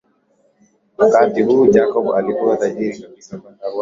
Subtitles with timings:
[0.97, 3.67] Wakati huu Jacob alikuwa tayari kabisa kwenda Rwanda